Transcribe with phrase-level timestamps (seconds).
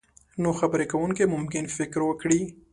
[0.41, 2.41] نو خبرې کوونکی ممکن فکر وکړي.